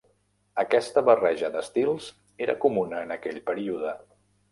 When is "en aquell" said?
3.09-3.39